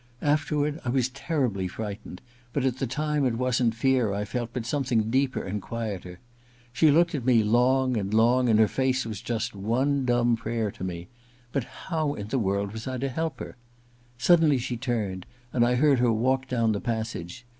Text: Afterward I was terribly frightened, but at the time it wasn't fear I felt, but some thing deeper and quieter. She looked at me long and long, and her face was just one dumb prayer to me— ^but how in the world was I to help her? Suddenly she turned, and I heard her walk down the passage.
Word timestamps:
Afterward 0.23 0.81
I 0.83 0.89
was 0.89 1.09
terribly 1.09 1.67
frightened, 1.67 2.21
but 2.53 2.65
at 2.65 2.77
the 2.79 2.87
time 2.87 3.23
it 3.23 3.37
wasn't 3.37 3.75
fear 3.75 4.11
I 4.15 4.25
felt, 4.25 4.49
but 4.51 4.65
some 4.65 4.83
thing 4.83 5.11
deeper 5.11 5.43
and 5.43 5.61
quieter. 5.61 6.17
She 6.73 6.89
looked 6.89 7.13
at 7.13 7.23
me 7.23 7.43
long 7.43 7.95
and 7.97 8.11
long, 8.11 8.49
and 8.49 8.57
her 8.59 8.67
face 8.67 9.05
was 9.05 9.21
just 9.21 9.53
one 9.55 10.03
dumb 10.05 10.35
prayer 10.35 10.71
to 10.71 10.83
me— 10.83 11.07
^but 11.53 11.65
how 11.65 12.15
in 12.15 12.29
the 12.29 12.39
world 12.39 12.71
was 12.71 12.87
I 12.87 12.97
to 12.97 13.09
help 13.09 13.39
her? 13.41 13.57
Suddenly 14.17 14.57
she 14.57 14.75
turned, 14.75 15.27
and 15.53 15.63
I 15.63 15.75
heard 15.75 15.99
her 15.99 16.11
walk 16.11 16.47
down 16.47 16.71
the 16.71 16.81
passage. 16.81 17.45